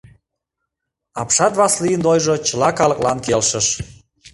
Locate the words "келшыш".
3.25-3.67